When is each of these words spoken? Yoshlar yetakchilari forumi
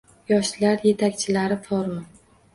Yoshlar 0.29 0.81
yetakchilari 0.89 1.61
forumi 1.69 2.05